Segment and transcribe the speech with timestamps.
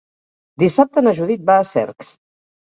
[0.63, 2.13] Dissabte na Judit va a Cercs.